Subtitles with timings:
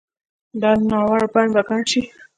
[0.61, 2.01] دا نارو بڼ به ګڼ شي